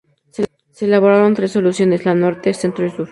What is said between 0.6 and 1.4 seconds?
Se elaboraron